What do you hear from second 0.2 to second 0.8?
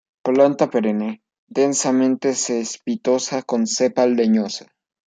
Planta